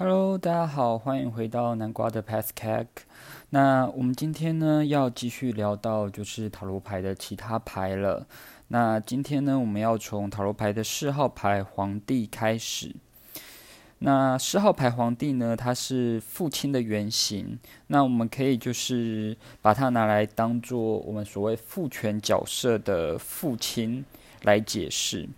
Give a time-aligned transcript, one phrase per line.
[0.00, 2.86] Hello，大家好，欢迎回到南瓜的 PassCak。
[3.50, 8.24] 那我们今天呢要继续聊到就是塔罗牌的其他牌了。
[8.68, 12.94] 那今天呢我们要从塔罗牌的四号牌皇帝开始。
[13.98, 17.58] 那四号牌皇帝呢，它是父亲的原型。
[17.88, 24.04] 那我们可以就是把它拿来当做我们所谓父权角色的父亲
[24.44, 25.28] 来解释。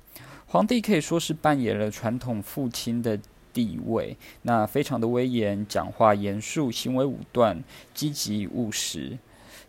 [0.44, 3.18] 皇帝可以说是扮演了传统父亲的。
[3.60, 9.18] 地位，那非常的威严，讲话严肃，行为武断，积极务实，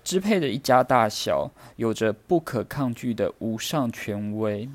[0.04, 4.70] 支配着一家大小，有着不可抗拒的无上权威。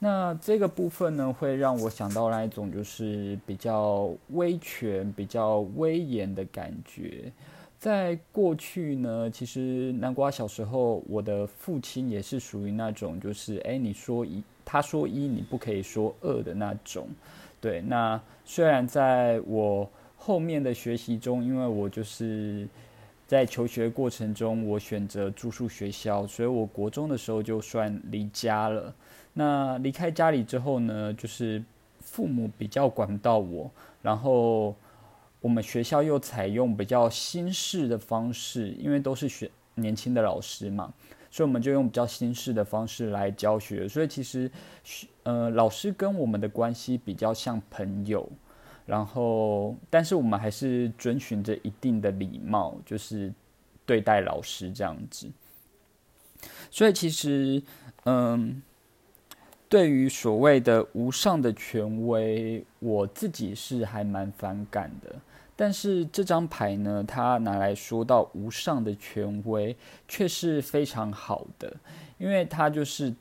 [0.00, 7.30] 那这个部分呢，会让我想到那一种就是比较威权、比较威严的感觉。
[7.78, 17.08] 在过去呢，其实南瓜小时候，我的父亲也是属于那种就是，哎，你说一，他说一，你不可以说二的那种。
[17.60, 22.66] 对，那虽然在我后面的学习中，因为我就是
[23.26, 28.94] 在求学过程中，我选择住宿学校，所以我国中的时候就算离家了。
[29.34, 31.62] 那离开家里之后呢，就是
[32.00, 33.70] 父母比较管不到我，
[34.02, 34.74] 然后
[35.40, 40.92] 我们学校又采用比较新式的方式，因为都是学年轻的老师嘛。
[41.30, 44.50] 所以我们就用比较新式的方式来教学，所以其实，
[45.22, 48.28] 呃，老师跟我们的关系比较像朋友，
[48.84, 53.32] 然后，但是我们还是遵循着一定的礼貌，就是
[53.86, 55.30] 对待老师这样子。
[56.70, 57.62] 所以其实，
[58.04, 58.60] 嗯，
[59.68, 65.14] 对于所谓的无上的权威，我自己是还蛮反感的。
[65.60, 69.76] 但是这张牌呢，它拿来说到无上的权威，
[70.08, 71.76] 却是非常好的，
[72.16, 73.12] 因为它就是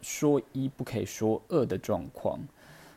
[0.00, 2.38] 说一不可以说二的状况。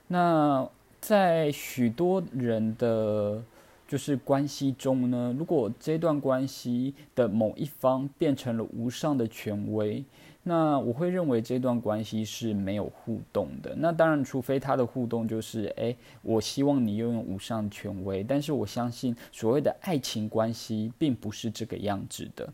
[0.08, 0.66] 那
[1.02, 3.44] 在许多人的
[3.86, 10.06] 就是关系中呢，如果这段关系的某一方变成了无上的权威。
[10.48, 13.74] 那我会认为这段关系是没有互动的。
[13.78, 18.24] 那当然，除非他的互动就是，诶，我希望你拥有无上权威。
[18.24, 22.54] 但是我相信，所谓的爱情关系并不是这个样子的。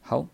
[0.00, 0.26] 好，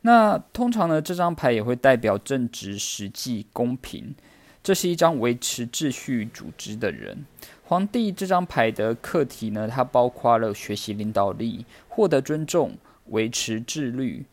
[0.00, 4.14] 那通常呢，这张牌也会代表正直、实际、公平。
[4.62, 7.26] 这是一张维持秩序、组织的人。
[7.64, 12.72] 皇帝这张牌的课题呢，它包括了学习领导力、获得尊重、
[13.08, 14.24] 维持自律。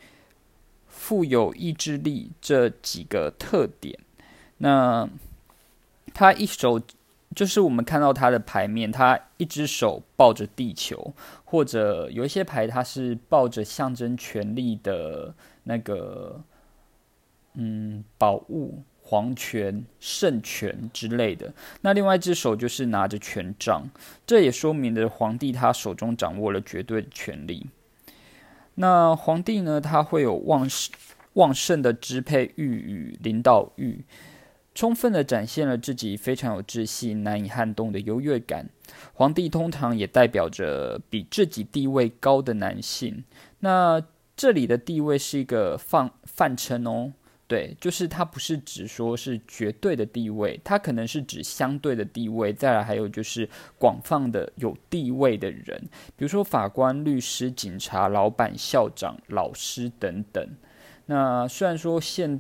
[1.03, 3.99] 富有意志力这几个特点，
[4.59, 5.09] 那
[6.13, 6.81] 他一手
[7.35, 16.41] 就是我们看到他的牌面，他一只手抱着地球，或者有一些牌他是抱着象征权力的那个
[17.55, 21.53] 嗯宝物、皇权、圣权之类的。
[21.81, 23.83] 那另外一只手就是拿着权杖，
[24.25, 27.67] 这也说明了皇帝他手中掌握了绝对权力。
[28.75, 29.79] 那皇帝呢？
[29.79, 30.91] 他会有旺盛、
[31.33, 34.03] 旺盛的支配欲与领导欲，
[34.73, 38.69] 充分的展现了自己非常有自信、难以撼动的优越感。
[39.13, 43.23] 皇帝通常也代表着比自己地位高的男性。
[43.59, 44.01] 那
[44.35, 47.13] 这里的地位是一个放泛称哦。
[47.45, 52.51] 对，就是它不是指说是绝对的地位，它可能是指相对的地位。
[52.51, 55.79] 再来还有就是广泛的有地位的人，
[56.15, 60.47] 比如说法官、律师、警察、老板、校长、老师等等。
[61.05, 62.39] 那虽然说现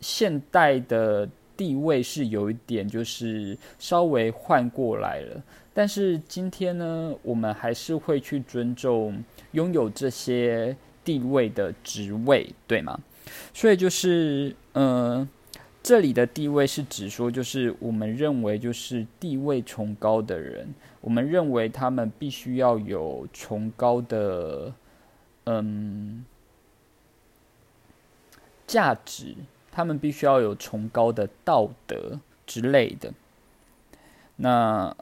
[0.00, 1.26] 现代的
[1.56, 5.42] 地位是有一点就是稍微换过来了，
[5.72, 9.22] 但是今天呢，我们还是会去尊重
[9.52, 12.98] 拥有这些地位的职位，对吗？
[13.54, 15.26] 所以就是，呃，
[15.82, 24.72] 这里的地位是指说，就是我们认为就是地位崇高的人，我们认为他们必须要有崇高的，
[25.44, 26.24] 嗯，
[28.66, 29.34] 价值，
[29.70, 33.12] 他们必须要有崇高的道德之类的。
[34.36, 34.96] 那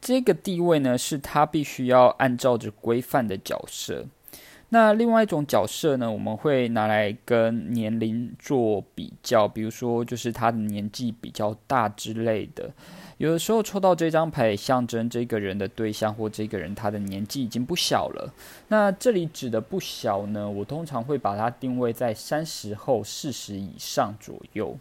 [0.00, 4.06] 这个地位呢，是他必须要按照着规范的角色。
[4.74, 12.70] 那另外一种角色呢，我们会拿来跟年龄做比较，比如说就是他的年纪比较大之类的。
[13.18, 18.32] 有的时候抽到这张牌，象征这个人的对象或这个人他的年纪已经不小了。
[18.68, 24.74] 那这里指的不小呢，我通常会把它定位在三十后四十以上左右。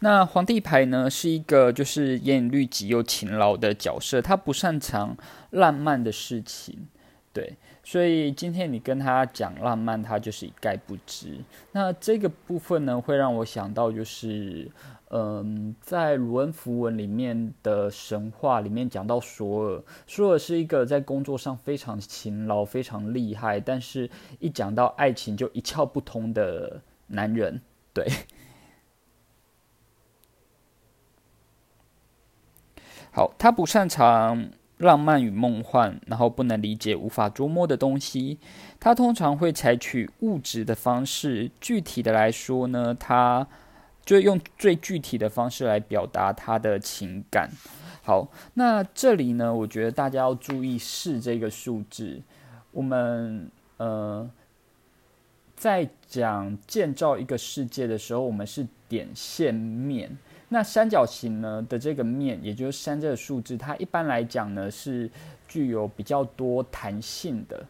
[0.00, 5.16] 那皇帝牌呢，是一个就是严以律己又勤劳的角色，他不擅长
[5.50, 6.86] 浪漫的事情，
[7.32, 11.38] 对，所以今天你跟他讲浪漫，他就是一概不知。
[11.72, 14.70] 那这个部分呢，会让我想到就是，
[15.08, 24.10] 嗯，在卢恩符文里面的神话里面讲到索尔，索尔是一个在工作上非常勤劳、非常厉害，但是
[24.40, 27.62] 一讲到爱情就一窍不通的男人。
[27.94, 28.06] 对，
[33.16, 38.36] 好，他不擅长浪漫与梦幻，然后不能理解无法捉摸的东西。
[38.78, 41.50] 他通常会采取物质的方式。
[41.58, 43.46] 具体的来说呢，他。
[44.04, 47.50] 就用最具体的方式来表达他的情感。
[48.04, 52.22] 好，那这里呢，我觉得大家要注意是这个数字。
[52.70, 54.30] 我们呃，
[55.56, 60.16] 在讲建造一个世界的时候，我们是点线面。
[60.48, 65.10] 那三角形呢的这个面，也就是三这个数字，它一般来讲呢是
[65.48, 67.66] 具有比较多弹性的。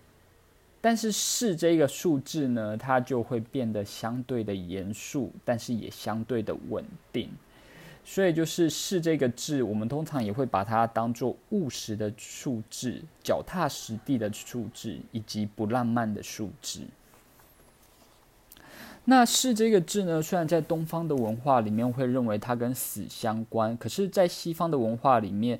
[0.80, 7.28] 但是四这个数字呢，它就会变得相对的严肃，但是也相对的稳定。
[8.04, 16.82] 所以就是四这个字，我们通常也会把它当做务实的数字、脚踏实地的数字，以及不浪漫的数字。
[19.06, 25.58] 那四这个字呢，虽然在东方的文化里面会认为它跟死相关，可是，在西方的文化里面。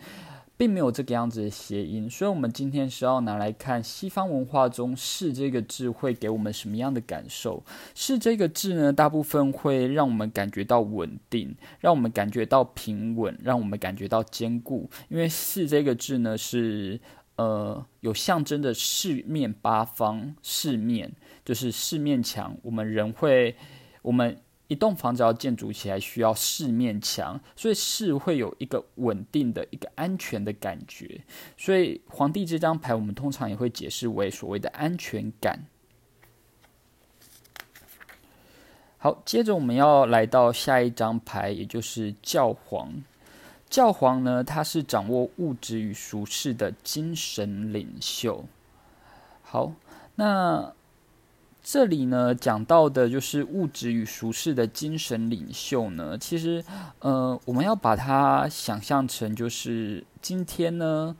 [0.58, 7.62] 并没有这个样子的谐音，所以，我们今天是要拿来看西方文化中“是”这个字会给我们什么样的感受。
[7.94, 14.88] “是”这个字呢，大部分会让我们感觉到稳定，让我们感觉到平稳，让我们感觉到坚固。
[15.10, 16.98] 因为“是”这个字呢，是
[17.37, 21.12] 呃有象征的四面八方，四面
[21.46, 22.54] 就是四面墙。
[22.60, 23.56] 我们人会，
[24.02, 24.38] 我们。
[24.69, 31.20] 一栋房子要建筑起来需要四面墙，所以四会有一个稳定的一个安全的感觉。
[31.56, 35.64] 所以皇帝这张牌，我们通常也会解释为所谓的安全感。
[38.98, 42.93] 好，接着我们要来到下一张牌，也就是教皇。
[43.70, 48.44] 教皇呢，他是掌握物质与俗世的精神领袖。
[49.43, 49.72] 好，
[50.16, 50.72] 那。
[51.68, 56.64] 这里呢讲到的就是物质与俗世的精神领袖呢，其实，
[57.00, 61.16] 呃，我们要把它想象成就是今天呢，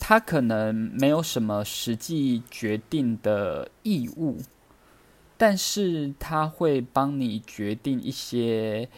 [0.00, 4.38] 他可能没有什么实际决定的义务，
[5.36, 8.88] 但是他会帮你决定一些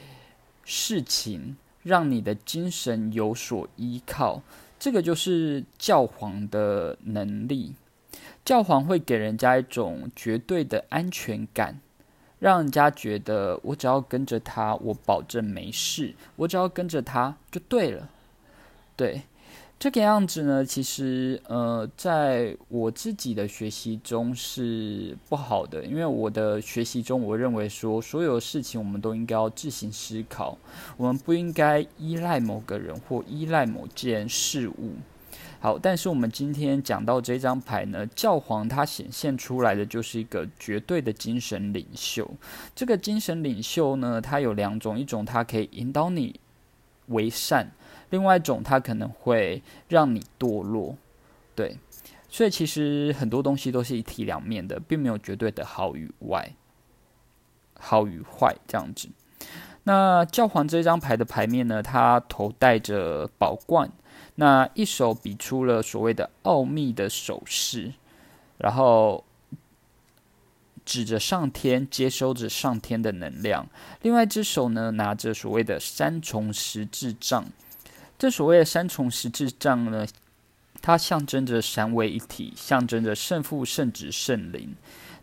[0.64, 4.40] 事情，让你的精神有所依靠，
[4.78, 7.74] 这个就是教皇的能力。
[8.44, 11.80] 教皇会给人家一种绝对的安全感，
[12.38, 16.14] 让人家觉得我只要跟着他，我保证没事。
[16.36, 18.10] 我只要跟着他就对了。
[18.94, 19.22] 对，
[19.78, 30.58] 这个样子呢，其实呃，在我自己的学习中是不好的，因为我的学习中，我认为说所有事情我们都应该要自行思考，
[30.98, 34.92] 我们不应该依赖某个人或依赖某件事物。
[35.60, 42.30] 好，但是我们今天讲到这张牌呢，教皇它显现出来的就是一个绝对的精神领袖。
[42.74, 46.38] 这个精神领袖呢，它有两种，一种它可以引导你
[47.06, 47.72] 为善，
[48.10, 50.96] 另外一种它可能会让你堕落。
[51.54, 51.78] 对，
[52.28, 56.52] 所以其实很多东西都是一体两面的，并没有绝对的好与坏，
[57.80, 59.08] 好与坏这样子。
[59.84, 63.90] 那教皇这张牌的牌面呢，它头戴着宝冠。
[64.36, 67.92] 那一手比出了所谓的奥秘的手势，
[68.58, 69.24] 然后
[70.84, 73.66] 指着上天，接收着上天的能量。
[74.02, 77.44] 另外一只手呢，拿着所谓的三重十字杖。
[78.18, 80.06] 这所谓的三重十字杖呢，
[80.82, 84.74] 它象征着三位一体，象征着圣父、圣子、圣灵。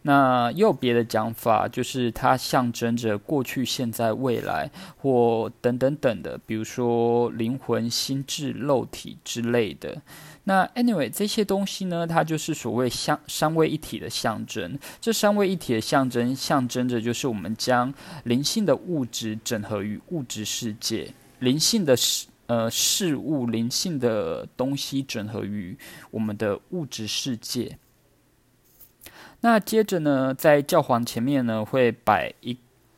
[0.04, 10.02] 那又别的讲法，就是它象征着过去、现在、未来，或等等等的，比如说灵魂、心智、肉体之类的。
[10.44, 14.78] 那 anyway 这些东西呢，它就是所谓相三位一体的象征。
[15.00, 17.94] 这三位一体的象征，象征着就是我们将
[18.24, 25.78] 灵性的物质整合于物质世界，灵性的事呃事物、灵性的东西整合于
[26.10, 27.78] 我们的物质世界。
[29.42, 32.58] 那接着呢，在教皇前面呢，会摆一，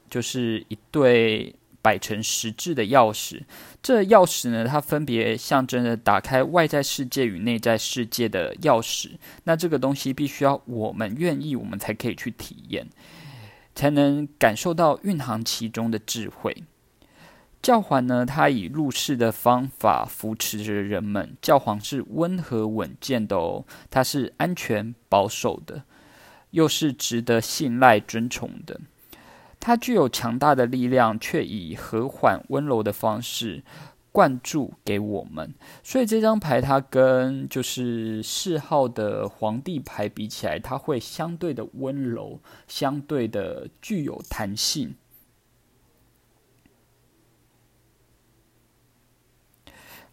[0.10, 3.42] 就是一对摆成十字的钥匙。
[3.82, 9.12] 这钥匙呢，它分别象征着打开外在世界与内在世界的钥匙。
[9.46, 12.88] 那这个东西必须要我们愿意，我们才可以去体验，
[13.74, 16.64] 才能感受到蕴含其中的智慧。
[17.62, 21.38] 教皇呢，他以入世的方法扶持着人们。
[21.42, 25.84] 教皇是温和稳健的哦，他是安全保守的。
[26.53, 28.79] 又是值得信赖、尊崇的。
[29.60, 33.63] 它具有强大的力量，却以和缓温柔的方式
[34.12, 35.53] 灌注给我们。
[35.83, 44.95] 所以这张牌它跟就是四号的皇帝牌比起来，它会相对的温柔，相对的具有弹性。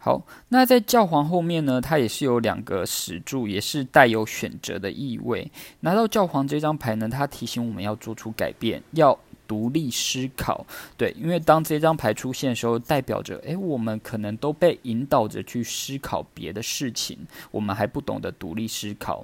[0.03, 5.51] 好，那在教皇后面呢，它也是有两个石柱，也是带有选择的意味。
[5.81, 9.15] 拿到教皇这张牌呢，它提醒我们要做出改变，要
[9.47, 10.65] 独立思考。
[10.97, 17.19] 对，因为当这张牌出现的时候，代表着，诶，我们可能都被引导着去思考别的事情，
[17.51, 19.23] 我们还不懂得独立思考。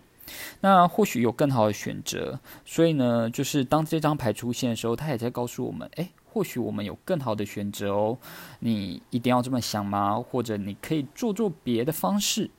[0.61, 6.07] 那或许有更好的选择，所以呢，就是当这张牌出现的时候，它也在告诉我们，诶。
[6.37, 8.15] 或许我们有更好的选择哦，
[8.59, 10.23] 你一定要这么想吗？
[10.29, 12.51] 或者你可以做做别的方式，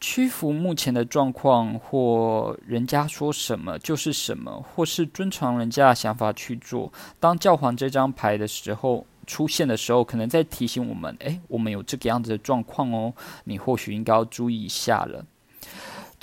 [0.00, 6.92] 屈服目前的状况，或人家说什么就是什么，或是遵从人家的想法去做。
[7.20, 15.24] 当教皇这张牌的时候出现的时候，可能在提醒我们：哎，我们有这个样子的状况哦，你或许应该要注意一下了。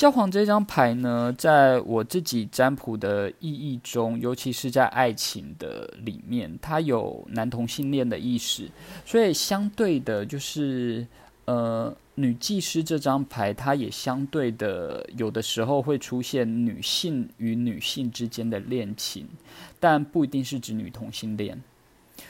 [0.02, 8.68] 教皇这张牌呢，在我自己占卜的意义中，尤其是在爱情的里面，它有男同性恋的意识，
[9.06, 11.06] 所以相对的，就是
[11.46, 19.28] 呃，女祭司这张牌，它也相对的，有的时候会出现女性与女性之间的恋情，
[19.80, 21.62] 但不一定是指女同性恋。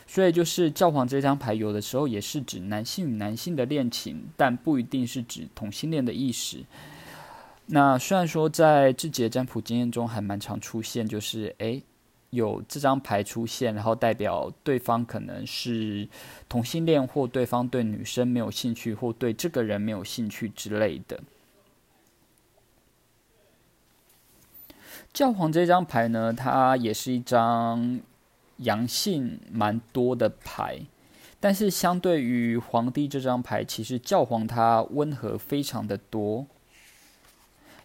[0.06, 6.66] 所以，就是教皇这张牌，有的时候也是指男性与男性的恋情，但不一定是指同性恋的意识。
[7.74, 11.82] 那虽然说在自己的占卜经验中还蛮常出现，就是诶
[12.30, 16.06] 有这张牌出现，然后代表对方可能是
[16.50, 21.22] 同性恋，或对方对女生没有兴趣，或对这个人没有兴趣之类的。
[25.13, 28.01] 教皇这张牌呢，它也是一张
[28.58, 30.82] 阳性蛮多的牌，
[31.40, 36.46] 但是相对于皇帝这张牌，其实教皇它温和非常的多。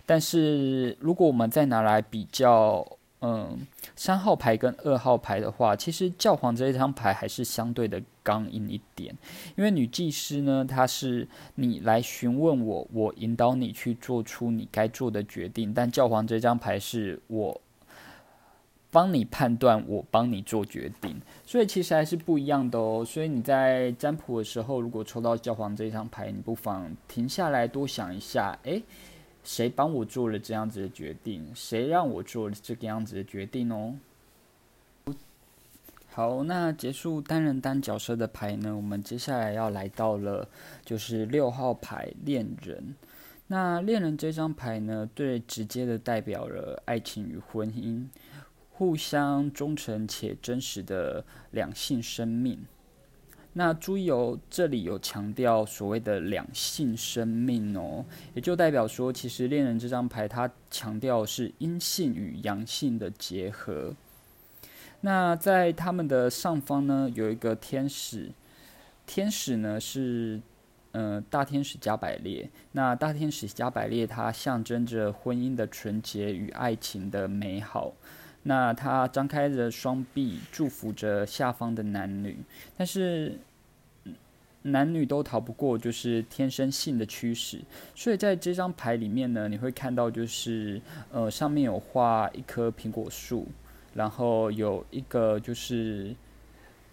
[0.06, 2.86] 但是，如果我们再拿来比较，
[3.22, 3.58] 嗯，
[3.96, 9.12] 三号牌跟二号牌的话，其实教皇这一张牌还是相对的刚硬一点。
[9.56, 17.60] 因为女祭司呢，她是你来询问我，我引导你去做出你该做的决定；但教皇这张牌是我
[18.92, 21.20] 帮你判断，我帮你做决定。
[21.44, 23.04] 所以其实还是不一样的哦。
[23.04, 28.80] 所以你在占卜的时候，如果抽到教皇这张牌，你不妨停下来多想一下，诶。
[29.46, 31.46] 谁帮我做了这样子的决定？
[31.54, 33.94] 谁让我做了这个样子的决定哦？
[36.10, 38.74] 好，那结束单人单角色的牌呢？
[38.74, 40.48] 我们接下来要来到了
[40.84, 42.96] 就是六号牌恋人。
[43.46, 48.04] 那恋人这张牌呢，最直接的代表了爱情与婚姻，
[48.72, 52.58] 互相忠诚且真实的两性生命。
[53.58, 63.94] 那注意哦，这里有强调所谓的两性生命哦，也就代表说，其实恋人这张牌它强调是阴性与阳性的结合。
[65.00, 68.30] 那在他们的上方呢，有一个天使，
[69.06, 70.38] 天使呢是
[70.92, 72.50] 呃大天使加百列。
[72.72, 77.94] 那大天使加百列，它象征着婚姻的纯洁与爱情的美好。
[78.48, 82.36] 那他张开着双臂，祝福着下方的男女，
[82.76, 83.36] 但是
[84.62, 87.60] 男女都逃不过就是天生性的驱使，
[87.94, 93.48] 所以在这张牌里面呢，你会看到就是呃上面有画一棵苹果树，
[93.94, 96.14] 然后有一个就是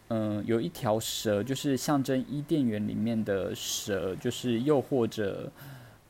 [0.08, 5.52] 嗯有一条蛇，就是象征伊甸园里面的蛇，就是诱惑着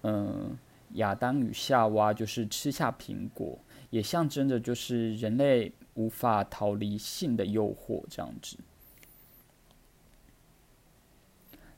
[0.04, 0.58] 嗯
[0.92, 3.60] 亚当与夏娃就是吃下苹果。
[3.90, 8.58] 也象征着就是人类无法逃离性的诱惑，这样子。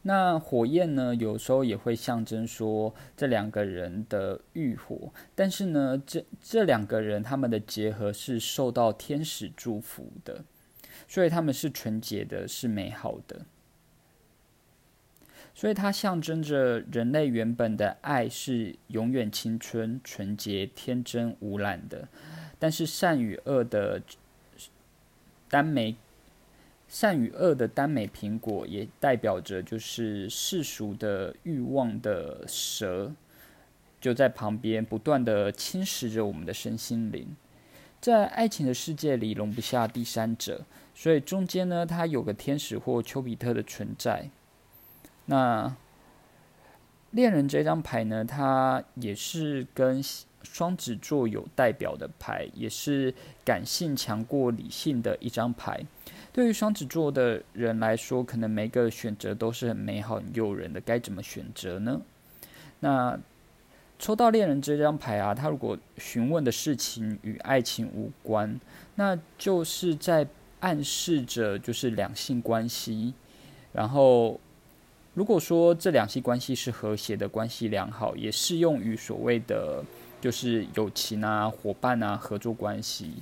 [0.03, 10.45] 那火焰呢，有时候也会象征说这两个人的欲火，但是呢，这这两个人他们的结合是受到天使祝福的，
[11.09, 13.45] 所以他们是纯洁的，是美好的。
[15.55, 22.09] 所以它象征着人类原本的爱是永远青春、纯洁、天真、无染的，
[22.59, 24.01] 但是善与恶的
[25.49, 25.95] 单枚，
[26.89, 33.13] 善与恶的单枚苹果也代表着就是世俗的欲望的蛇，
[34.01, 37.33] 就在旁边不断的侵蚀着我们的身心灵。
[38.01, 44.29] 在爱情的世界里，容不下第三者，所以中间呢，它有个天使或丘比特的存在。
[45.25, 45.75] 那
[47.11, 50.03] 恋人这张牌呢，它也是跟
[50.43, 53.13] 双子座有代表的牌，也是
[53.43, 55.83] 感性强过理性的一张牌。
[56.31, 62.01] 对于双子座的人来说，可能每个选择都是很美好、很诱人的，该怎么选择呢？
[62.81, 63.17] 那
[63.97, 68.59] 抽到恋人这张牌啊，他如果询问的事情与爱情无关，
[68.95, 70.27] 那就是在
[70.59, 73.13] 暗示着就是两性关系。
[73.71, 74.39] 然后，
[75.15, 79.81] 如果说这两性关系是和谐的关系良好，也适用于所谓的
[80.19, 83.13] 就是友情啊、伙伴啊、合作关系。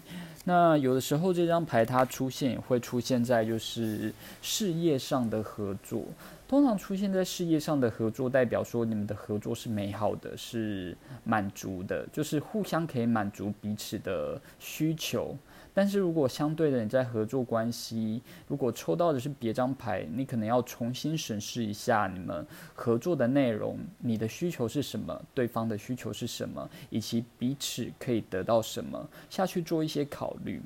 [0.43, 6.03] 那有的时候这张牌它出现也会出现在就是事业上的合作。
[6.53, 15.35] 通常出现在事业上的合作，代表说你们的合作是美好的，是满足的，就是互相可以满足彼此的需求。
[15.73, 22.45] 但是如果相对的你在合作关系，如果抽到的是别张牌，你可能要重新审视一下你们
[22.75, 30.61] 合作的内容，你的需求是什么，对方的需求是什么，以及彼此可以得到什么，下去做一些考虑。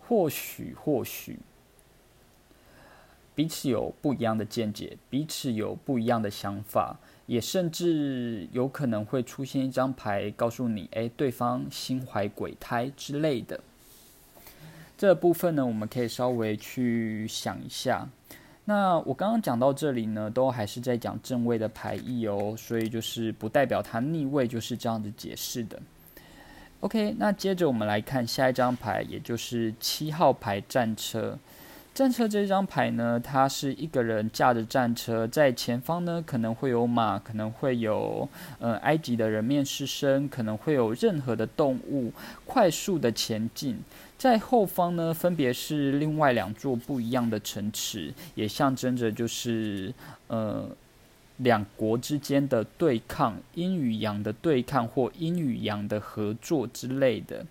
[0.00, 1.38] 或许，或许。
[3.38, 13.60] 彼此有不一样的见解，彼此有不一样的想法，也甚至有可能会出现一张牌告诉你：“诶，对方心怀鬼胎之类的。”
[14.98, 18.08] 这部分呢，我们可以稍微去想一下。
[18.64, 25.80] 那我刚刚讲到这里呢，都还是在讲正位的牌意哦，所以就是不代表它逆位就是这样子解释的。
[26.80, 31.38] OK，那接着我们来看下一张牌，也就是七号牌战车。
[31.98, 38.28] 战车这张牌呢，它是一个人驾着战车，在前方呢可能会有马，可能会有
[38.60, 42.12] 呃埃及的人面狮身，可能会有任何的动物
[42.46, 43.80] 快速的前进。
[44.16, 49.92] 在后方呢，分别是另外两座不一样的城池，也象征着就是
[50.28, 50.68] 呃
[51.38, 57.44] 两国之间的对抗，阴与阳的对抗或阴与阳的合作之类的。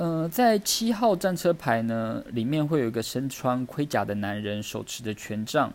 [0.00, 5.70] 呃，在七号战车牌呢，里面会有一个身穿盔甲的男人，手持着权杖，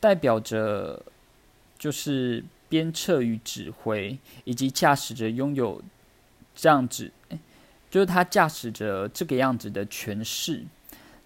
[0.00, 1.02] 代表着
[1.78, 5.82] 就是鞭策与指挥，以及驾驶着拥有
[6.54, 7.12] 这样子，
[7.90, 10.64] 就是他驾驶着这个样子的权势。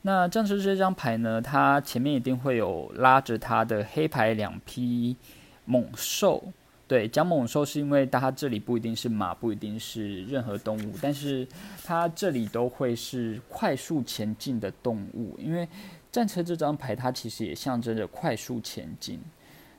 [0.02, 5.14] 那战车这张牌呢，它前面一定会有拉着他的黑牌两匹
[5.66, 6.52] 猛兽。
[6.87, 11.49] 对，讲猛兽是因为它这里不一定是马，不一定是任何动物，但是
[11.83, 15.35] 它这里都会是快速前进的动物。
[15.38, 15.66] 因为
[16.12, 19.18] 战车这张牌，它其实也象征着快速前进。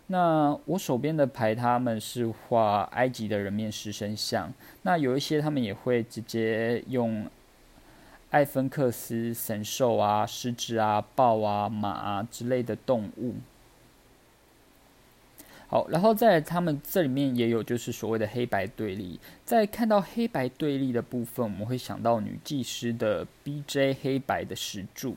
[0.07, 7.27] 那我手边的牌，他们是画埃及的人面狮身像，那有一些他们也会直接用
[8.31, 13.35] 艾芬克斯神兽啊、狮子啊、豹啊、马啊之类的动物。
[15.67, 19.19] 好，然后在他们这里面也有就是所谓的黑白对立。
[19.43, 25.15] 在看到黑白对立的部分，我们会想到女祭司的 BJ 黑白的石柱，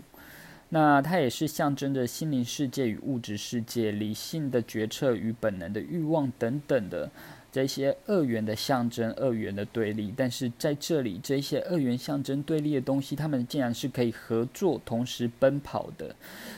[0.70, 7.10] 那它也是象征着心灵世界与物质世界、理性的决策与本能的欲望等等的。
[7.50, 16.14] 这些二元的象征，二元的对立，但是在这里，这些二元象征对立的东西，他们竟然是可以合作，同时奔跑的。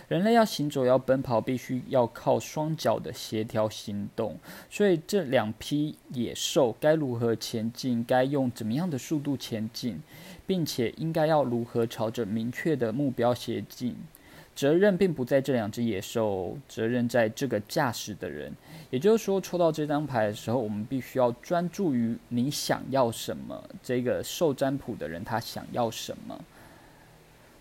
[0.09, 4.37] 人类要行走，要奔跑，必须要靠双脚的协调行动。
[4.69, 8.05] 所以，这两批野兽该如何前进？
[8.05, 10.01] 该用怎么样的速度前进？
[10.47, 13.95] 并且应该要如何朝着明确的目标前进？
[14.61, 18.55] 责任并不在这两只野兽，责任在这个驾驶的人。
[18.91, 23.65] 也就是说，抽到这张牌的时候，我们必须要专注于你想要什么。
[23.83, 26.39] 这个受占卜的人他想要什么？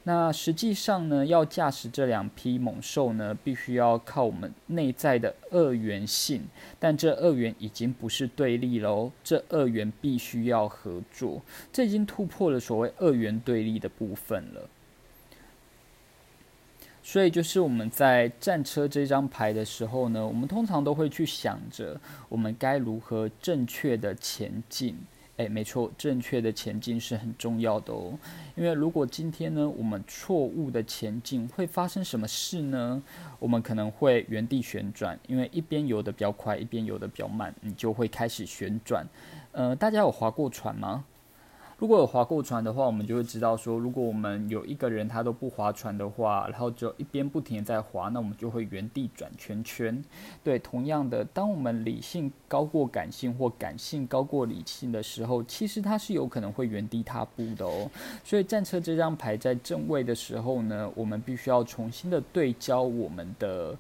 [0.04, 6.42] 那实际上呢，要驾驶这两匹猛兽呢，必须要靠我们内在的二元性。
[6.80, 11.42] 但这二元已经不是对立喽，这二元必须要合作。
[11.72, 14.70] 这已经突破了所谓二元对立的部分了。
[17.12, 24.96] 所以，就是我们在战车这张牌的时候呢，我们通常都会去想着我们该如何正确的前进。
[25.38, 28.14] 诶，没错，正确的前进是很重要的哦。
[28.56, 33.02] 因为如果今天呢，我们错误的前进，会发生什么事呢？
[33.40, 39.04] 我们可能会原地旋转，因为一边游的比较快，一边游的比较慢，你就会开始旋转。
[39.52, 41.04] 呃，大家有划过船吗？
[41.80, 50.04] 如果有划过船的话，我们就会知道说，如果我们有一个人他都不划船的话，然后就一边不停的在划，那我们就会原地转圈圈。
[50.44, 57.90] 对，同样的，当我们理性高过感性或感性高过理性的时候，其实它是有可能会原地踏步的哦。
[58.26, 63.74] 所以战车这张牌在正位的时候呢，我们必须要重新的对焦我们的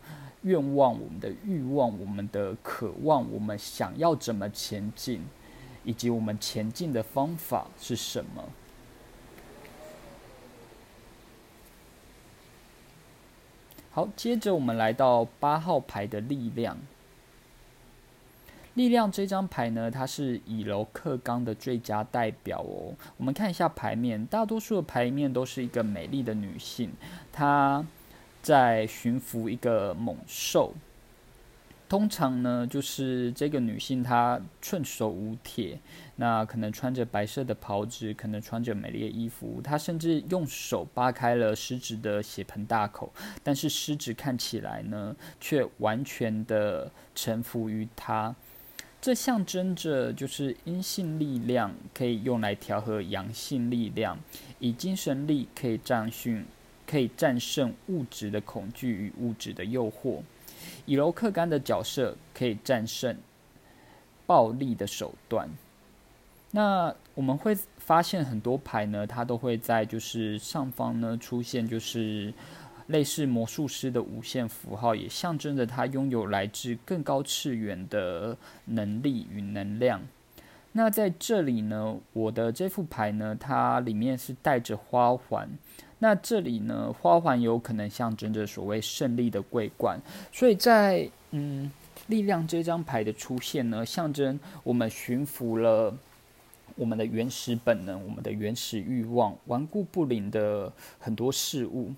[0.44, 5.22] 愿望、我们的欲望、我们的渴望，我们想要怎么前进。
[5.84, 8.44] 以及我们前进的方法是什么。
[13.92, 16.78] 好，接着我们来到八号牌的力量。
[18.76, 22.94] 力量这张牌呢，它是以柔克刚的最佳代表哦。
[23.18, 26.92] 我们看一下牌面，大多数的牌面都是一个美丽的女性，
[27.34, 27.86] 她
[28.42, 30.74] 在驯服一个猛兽。
[31.90, 35.80] 通常呢，就是这个女性她寸手无铁，
[36.18, 43.12] 那可能穿着白色的袍子，可能穿着美丽的衣服，她甚至用手扒开了狮子的血盆大口，
[43.44, 48.36] 但是狮子看起来呢，却完全的臣服于她。
[49.02, 54.20] 这象征着就是阴性力量可以用来调和阳性力量，
[54.60, 56.46] 以精神力可以战胜
[56.86, 60.22] 可以战胜物质的恐惧与物质的诱惑。
[60.90, 63.16] 以柔克刚的角色可以战胜
[64.26, 65.48] 暴力的手段。
[66.50, 72.34] 那我们会发现很多牌呢，它都会在就是上方呢出现就是
[72.88, 80.02] 类似魔术师的无限符号，也象征着它拥有来自更高次元的能力与能量。
[80.72, 85.48] 那在这里呢，我的这副牌呢，它里面是带着花环。
[86.02, 90.00] 那这里呢，花环有可能象征着所谓胜利的桂冠，
[90.32, 91.70] 所以在嗯
[92.08, 95.94] 力量这张牌的出现呢，象征我们驯服了
[96.76, 101.92] 我们的原始本能、我们的原始欲望、顽固不灵的很多事物。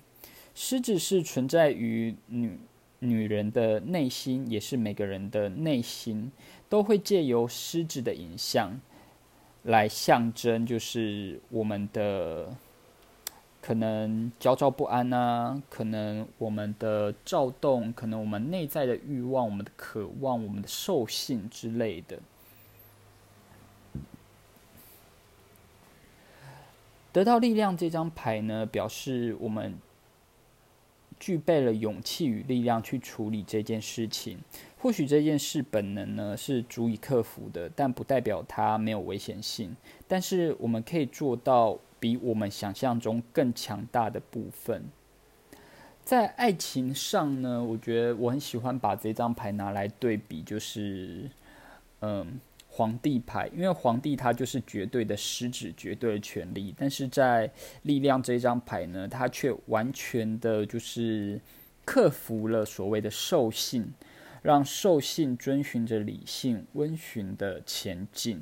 [0.52, 2.58] 狮子是存在于女
[2.98, 6.32] 女人的内心，也是每个人的内心，
[6.68, 8.80] 都会借由狮子的影像
[9.62, 12.52] 来象征，就是我们的。
[13.62, 22.18] 可能焦躁不安啊，可能我们的躁动，可能我们内在的欲望、我们的渴望、我们的兽性之类的。
[27.12, 29.78] 得到力量这张牌呢，表示我们
[31.20, 34.40] 具备了勇气与力量去处理这件事情。
[34.76, 39.76] 或许这件事本能呢是足以克服的，但不代表它没有危险性。
[40.08, 41.78] 但是我们可以做到。
[42.02, 44.82] 比我们想象中更强大的部分，
[46.02, 51.30] 在爱情上呢，我觉得我很喜欢把这张牌拿来对比，就是
[52.00, 57.48] 嗯，皇帝牌，因为皇帝他就是绝对的狮子，绝对的权利，但是在
[57.82, 61.40] 力量这张牌呢，他却完全的就是
[61.84, 63.88] 克服了所谓的兽性，
[64.42, 68.40] 让兽性遵循着理性温驯的前进。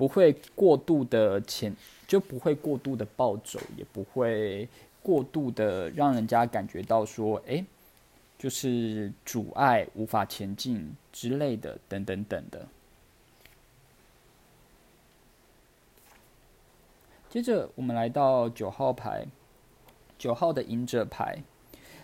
[0.00, 1.76] 不会过度的前，
[2.08, 4.66] 就不会过度的暴走，也不会
[5.02, 7.62] 过度的让人家感觉到说，哎，
[8.38, 12.66] 就是阻碍无法前进之类的，等等等的。
[17.28, 19.26] 接着我们来到九号牌，
[20.18, 21.42] 九号的隐者牌，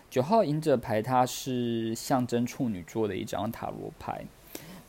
[0.07, 4.23] 九号隐者牌它是象征处女座的一张塔罗牌。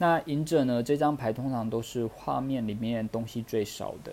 [0.01, 0.81] 那隐者呢？
[0.81, 4.13] 这张牌通常都是画面里面东西最少的。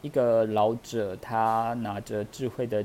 [0.00, 2.84] 一个老者，他拿着智慧的，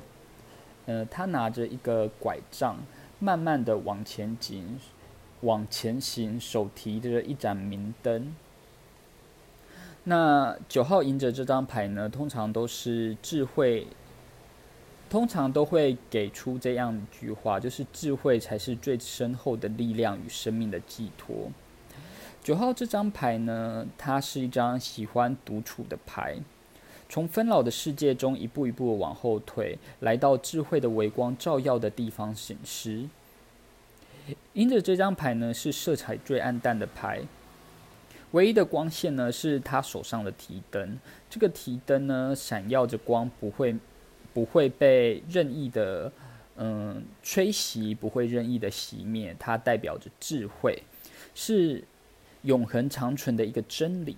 [0.85, 2.75] 呃，他拿着一个拐杖，
[3.19, 4.77] 慢慢的往前进，
[5.41, 8.35] 往前行，手提着一盏明灯。
[10.03, 13.87] 那九号隐者这张牌呢，通常都是智慧，
[15.09, 21.33] 通常都会给出这样一句话，就是智慧才是最深厚的力量与生命的寄托。
[22.47, 26.37] 九号这张牌呢，它是一张喜欢独处的牌，
[27.09, 33.03] 从纷扰的世界中一步一步往后退，来到智慧的微光照耀的地方醒狮。
[34.53, 37.19] 因着这张牌呢，是色彩最暗淡的牌，
[38.31, 40.97] 唯一的光线呢，是他手上的提灯。
[41.29, 43.75] 这个提灯呢，闪耀着光，不会
[44.33, 46.09] 不会被任意的
[46.55, 49.35] 嗯吹熄，不会任意的熄灭。
[49.37, 50.81] 它代表着智慧，
[51.35, 51.83] 是。
[52.47, 54.15] 永恒长存的一个真理。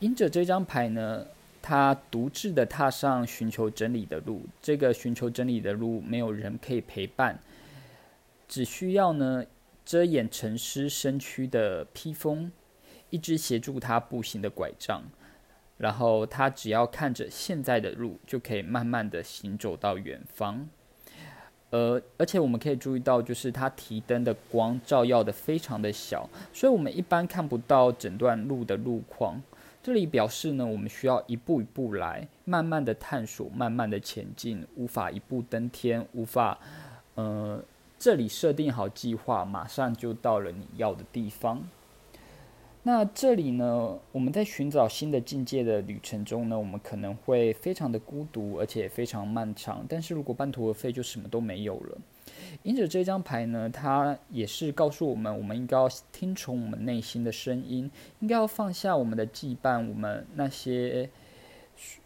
[0.00, 1.26] 因着这张牌呢，
[1.62, 4.42] 他独自的踏上寻求真理的路。
[4.60, 7.38] 这个寻求真理的路，没有人可以陪伴，
[8.48, 9.44] 只需要呢
[9.84, 12.50] 遮掩沉思身躯的披风，
[13.10, 15.02] 一只协助他步行的拐杖，
[15.78, 20.68] 然后他只要看着现在的路，就可以慢慢的行走到远方。
[21.74, 29.42] 呃而且我们可以注意到，就是它提灯的光照耀的非常的小，所以我们一般看不到整段路的路况。
[29.82, 36.56] 这里表示呢，我们需要一步一步来，慢慢的探索，慢慢的前进，无法一步登天，无法，
[37.16, 37.60] 呃，
[37.98, 41.60] 这里设定好计划，马上就到了你要的地方。
[42.86, 49.86] 那这里呢，我们在寻找新的境界的旅程中呢，我们可能会非常的孤独，而且非常漫长。
[49.88, 51.98] 但是如果半途而废，就什么都没有了。
[52.62, 61.08] 因着这张牌呢，它也是告诉我们，我们应该要听从我们内心的声音，应该要放下我们的羁绊，我们那些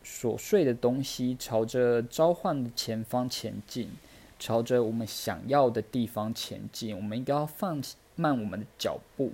[0.04, 3.90] 琐碎的东西，朝着召唤的前方前进，
[4.38, 6.94] 朝着我们想要的地方前进。
[6.94, 7.82] 我们应该要放
[8.14, 9.32] 慢我们的脚步，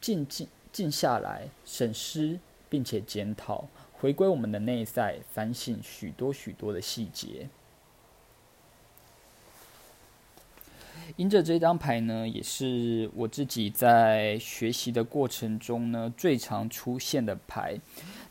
[0.00, 0.48] 静静。
[0.74, 7.48] 静下来，审视并且检讨，回归我们的内在，反省许多许多的细节。
[11.16, 17.78] 因着这张牌呢，也是我自己在学习的过程中呢最常出现的牌。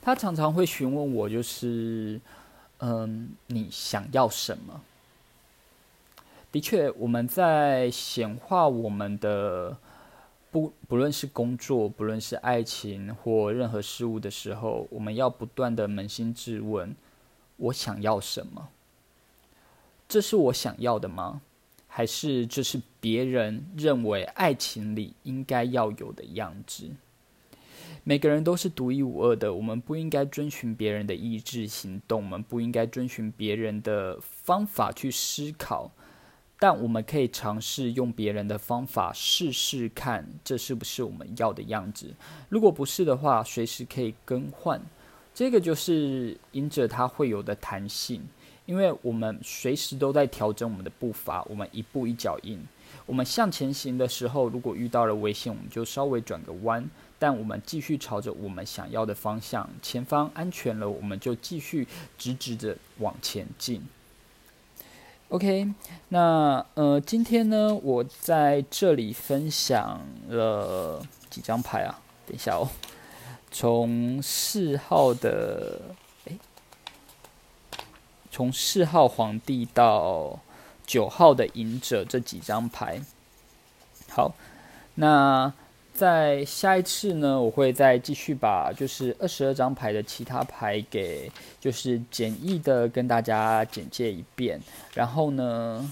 [0.02, 2.20] 他常常会询问我，就是
[2.80, 4.82] 嗯，你想要什么？
[6.52, 9.78] 的确，我们在显化我们的。
[10.54, 16.96] 不，不论是工作，不论是爱情或任何事物的时候，我们要不断的扪心自问：
[17.58, 18.70] 我想要什么？
[20.08, 21.42] 这是我想要的吗？
[21.88, 26.92] 还是这是别人认为爱情里应该要有的样子？
[28.04, 35.92] 每个人都是独一无二的，我们不应该遵循别人的意志行动，我们不应该遵循别人的方法去思考。
[36.64, 42.16] 但我们可以尝试用别人的方法试试看，这是不是我们要的样子？
[42.48, 44.82] 如果不是的话，随时可以更换。
[45.36, 48.22] 这个就是隐者他会有的弹性，
[48.66, 52.58] 因为我们随时都在调整我们的步伐，我们一步一脚印。
[53.06, 61.86] 我们向前行的时候，如果遇到了危险，我们就稍微转个弯，但我们继续朝着我们想要的方向，前方安全了，我们就继续
[62.18, 63.82] 直直的往前进。
[65.34, 65.68] OK，
[66.10, 72.00] 那呃，今天呢，我在这里分享了几张牌啊？
[72.28, 72.70] 等一下哦，
[73.50, 75.82] 从四号的，
[76.26, 76.38] 哎，
[78.30, 80.40] 从四号皇帝到
[80.86, 83.02] 九号的隐者这几张牌。
[84.12, 84.36] 好，
[84.94, 85.52] 那。
[85.94, 94.60] 在下一次呢，我会再继续把就是二十二张牌的其他牌给就是简易的跟大家简介一遍。
[94.96, 95.92] 然后呢，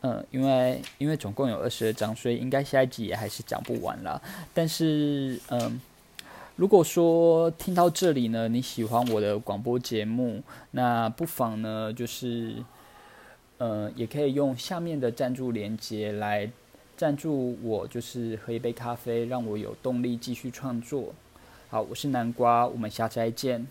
[0.00, 4.18] 嗯，因为因为总共有二十二张，所以应该下一集也还是讲不完啦。
[4.54, 5.78] 但是嗯，
[6.56, 12.56] 如果说听到这里呢，你喜欢我的广播节目，那不妨呢就是
[13.58, 16.50] 嗯，也可以用下面的赞助连接来。
[17.00, 21.14] 赞助我就是喝一杯咖啡，让我有动力继续创作。
[21.70, 23.66] 好，我是南瓜，我们下次再见。